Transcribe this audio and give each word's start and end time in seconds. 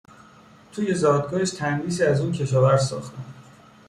توی 0.71 0.95
زادگاهش 0.95 1.49
تندیسی 1.51 2.03
از 2.03 2.21
اون 2.21 2.31
کشاورز 2.31 2.83
ساختن 2.87 3.23